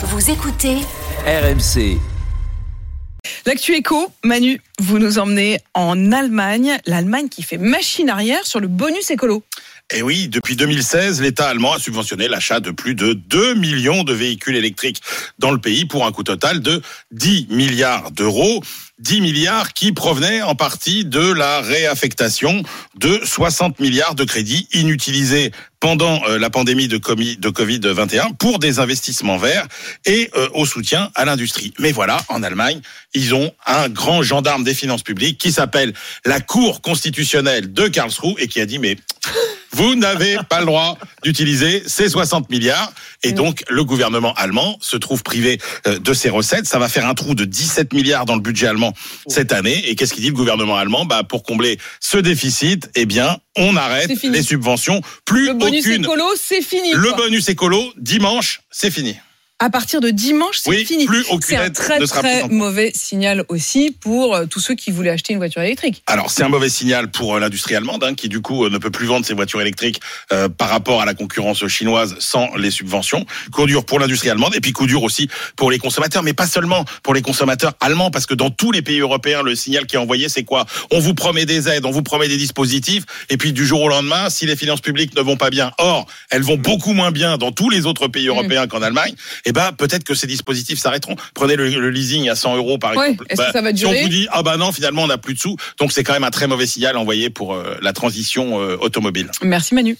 Vous 0.00 0.30
écoutez 0.30 0.76
RMC. 1.26 1.98
L'actu 3.48 3.74
éco, 3.74 4.12
Manu, 4.24 4.60
vous 4.78 4.98
nous 4.98 5.18
emmenez 5.18 5.58
en 5.72 6.12
Allemagne, 6.12 6.76
l'Allemagne 6.84 7.30
qui 7.30 7.42
fait 7.42 7.56
machine 7.56 8.10
arrière 8.10 8.44
sur 8.44 8.60
le 8.60 8.68
bonus 8.68 9.10
écolo. 9.10 9.42
Et 9.90 10.02
oui, 10.02 10.28
depuis 10.28 10.54
2016, 10.54 11.22
l'État 11.22 11.48
allemand 11.48 11.72
a 11.72 11.78
subventionné 11.78 12.28
l'achat 12.28 12.60
de 12.60 12.70
plus 12.70 12.94
de 12.94 13.14
2 13.14 13.54
millions 13.54 14.04
de 14.04 14.12
véhicules 14.12 14.54
électriques 14.54 15.00
dans 15.38 15.50
le 15.50 15.56
pays 15.56 15.86
pour 15.86 16.04
un 16.04 16.12
coût 16.12 16.24
total 16.24 16.60
de 16.60 16.82
10 17.12 17.46
milliards 17.48 18.10
d'euros. 18.10 18.62
10 18.98 19.20
milliards 19.22 19.72
qui 19.72 19.92
provenaient 19.92 20.42
en 20.42 20.54
partie 20.54 21.04
de 21.04 21.32
la 21.32 21.60
réaffectation 21.60 22.64
de 22.96 23.20
60 23.24 23.78
milliards 23.78 24.16
de 24.16 24.24
crédits 24.24 24.68
inutilisés 24.72 25.52
pendant 25.78 26.20
euh, 26.24 26.36
la 26.36 26.50
pandémie 26.50 26.88
de 26.88 26.98
Covid-21 26.98 28.34
pour 28.36 28.58
des 28.58 28.80
investissements 28.80 29.38
verts 29.38 29.68
et 30.04 30.28
euh, 30.34 30.48
au 30.52 30.66
soutien 30.66 31.12
à 31.14 31.24
l'industrie. 31.24 31.72
Mais 31.78 31.92
voilà, 31.92 32.20
en 32.28 32.42
Allemagne, 32.42 32.80
ils 33.14 33.34
ont 33.34 33.37
un 33.66 33.88
grand 33.88 34.22
gendarme 34.22 34.64
des 34.64 34.74
finances 34.74 35.02
publiques 35.02 35.38
qui 35.38 35.52
s'appelle 35.52 35.92
la 36.24 36.40
Cour 36.40 36.80
constitutionnelle 36.80 37.72
de 37.72 37.88
Karlsruhe 37.88 38.34
et 38.38 38.48
qui 38.48 38.60
a 38.60 38.66
dit 38.66 38.78
mais 38.78 38.96
vous 39.72 39.94
n'avez 39.94 40.38
pas 40.48 40.60
le 40.60 40.66
droit 40.66 40.98
d'utiliser 41.22 41.82
ces 41.86 42.08
60 42.08 42.50
milliards. 42.50 42.92
Et 43.22 43.32
donc, 43.32 43.64
le 43.68 43.84
gouvernement 43.84 44.32
allemand 44.34 44.76
se 44.80 44.96
trouve 44.96 45.22
privé 45.22 45.60
euh, 45.86 45.98
de 45.98 46.12
ces 46.12 46.30
recettes. 46.30 46.66
Ça 46.66 46.78
va 46.78 46.88
faire 46.88 47.06
un 47.06 47.14
trou 47.14 47.34
de 47.34 47.44
17 47.44 47.92
milliards 47.92 48.24
dans 48.24 48.34
le 48.34 48.40
budget 48.40 48.66
allemand 48.66 48.92
cette 49.26 49.52
année. 49.52 49.88
Et 49.88 49.94
qu'est-ce 49.94 50.14
qu'il 50.14 50.22
dit 50.22 50.30
le 50.30 50.34
gouvernement 50.34 50.76
allemand? 50.76 51.04
Bah, 51.04 51.22
Pour 51.22 51.42
combler 51.42 51.78
ce 52.00 52.18
déficit, 52.18 52.90
eh 52.94 53.06
bien, 53.06 53.38
on 53.56 53.76
arrête 53.76 54.10
les 54.22 54.42
subventions. 54.42 55.00
Plus 55.24 55.48
Le 55.48 55.54
bonus 55.54 55.84
aucune. 55.86 56.04
écolo, 56.04 56.24
c'est 56.40 56.62
fini. 56.62 56.92
Le 56.92 57.10
quoi. 57.10 57.24
bonus 57.24 57.48
écolo, 57.48 57.92
dimanche, 57.98 58.60
c'est 58.70 58.90
fini. 58.90 59.16
À 59.60 59.70
partir 59.70 60.00
de 60.00 60.10
dimanche, 60.10 60.58
c'est 60.62 60.70
Oui, 60.70 60.84
fini. 60.84 61.04
plus 61.04 61.24
aucune 61.30 61.40
C'est 61.42 61.56
un 61.56 61.64
aide 61.64 61.72
très 61.72 61.98
ne 61.98 62.06
sera 62.06 62.20
prise 62.20 62.38
très 62.42 62.48
mauvais 62.48 62.92
signal 62.94 63.44
aussi 63.48 63.90
pour 63.90 64.36
euh, 64.36 64.46
tous 64.46 64.60
ceux 64.60 64.76
qui 64.76 64.92
voulaient 64.92 65.10
acheter 65.10 65.32
une 65.32 65.40
voiture 65.40 65.62
électrique. 65.62 66.04
Alors 66.06 66.30
c'est 66.30 66.44
un 66.44 66.48
mauvais 66.48 66.68
signal 66.68 67.10
pour 67.10 67.34
euh, 67.34 67.40
l'industrie 67.40 67.74
allemande 67.74 68.04
hein, 68.04 68.14
qui 68.14 68.28
du 68.28 68.40
coup 68.40 68.64
euh, 68.64 68.70
ne 68.70 68.78
peut 68.78 68.92
plus 68.92 69.06
vendre 69.06 69.26
ses 69.26 69.34
voitures 69.34 69.60
électriques 69.60 70.00
euh, 70.32 70.48
par 70.48 70.68
rapport 70.68 71.02
à 71.02 71.06
la 71.06 71.14
concurrence 71.14 71.66
chinoise 71.66 72.14
sans 72.20 72.54
les 72.54 72.70
subventions. 72.70 73.26
Coup 73.50 73.66
dur 73.66 73.84
pour 73.84 73.98
l'industrie 73.98 74.30
allemande 74.30 74.54
et 74.54 74.60
puis 74.60 74.70
coup 74.70 74.86
dur 74.86 75.02
aussi 75.02 75.28
pour 75.56 75.72
les 75.72 75.78
consommateurs, 75.78 76.22
mais 76.22 76.34
pas 76.34 76.46
seulement 76.46 76.84
pour 77.02 77.12
les 77.12 77.22
consommateurs 77.22 77.72
allemands 77.80 78.12
parce 78.12 78.26
que 78.26 78.34
dans 78.34 78.50
tous 78.50 78.70
les 78.70 78.82
pays 78.82 79.00
européens 79.00 79.42
le 79.42 79.56
signal 79.56 79.86
qui 79.86 79.96
est 79.96 79.98
envoyé 79.98 80.28
c'est 80.28 80.44
quoi? 80.44 80.66
On 80.92 81.00
vous 81.00 81.14
promet 81.14 81.46
des 81.46 81.68
aides, 81.68 81.84
on 81.84 81.90
vous 81.90 82.04
promet 82.04 82.28
des 82.28 82.36
dispositifs 82.36 83.02
et 83.28 83.36
puis 83.36 83.52
du 83.52 83.66
jour 83.66 83.82
au 83.82 83.88
lendemain 83.88 84.30
si 84.30 84.46
les 84.46 84.54
finances 84.54 84.82
publiques 84.82 85.16
ne 85.16 85.20
vont 85.20 85.36
pas 85.36 85.50
bien, 85.50 85.72
or 85.78 86.06
elles 86.30 86.42
vont 86.42 86.56
beaucoup 86.56 86.92
moins 86.92 87.10
bien 87.10 87.38
dans 87.38 87.50
tous 87.50 87.70
les 87.70 87.86
autres 87.86 88.06
pays 88.06 88.28
européens 88.28 88.68
qu'en 88.68 88.82
Allemagne, 88.82 89.16
et 89.48 89.52
ben 89.52 89.72
peut-être 89.72 90.04
que 90.04 90.14
ces 90.14 90.26
dispositifs 90.26 90.78
s'arrêteront. 90.78 91.16
Prenez 91.34 91.56
le, 91.56 91.68
le 91.68 91.90
leasing 91.90 92.28
à 92.28 92.34
100 92.36 92.56
euros 92.56 92.78
par 92.78 92.94
Ouais, 92.96 93.10
exemple. 93.10 93.26
est-ce 93.30 93.42
que 93.42 93.52
ça 93.52 93.60
va 93.62 93.74
si 93.74 93.84
on 93.84 93.90
durer 93.90 94.02
vous 94.02 94.08
dit 94.08 94.28
ah 94.30 94.42
bah 94.42 94.56
non 94.56 94.70
finalement 94.72 95.02
on 95.02 95.06
n'a 95.08 95.18
plus 95.18 95.34
de 95.34 95.38
sous, 95.40 95.56
donc 95.78 95.92
c'est 95.92 96.04
quand 96.04 96.12
même 96.12 96.24
un 96.24 96.30
très 96.30 96.46
mauvais 96.46 96.66
signal 96.66 96.96
envoyé 96.96 97.30
pour 97.30 97.54
euh, 97.54 97.76
la 97.82 97.92
transition 97.92 98.60
euh, 98.60 98.76
automobile. 98.80 99.30
Merci 99.42 99.74
Manu. 99.74 99.98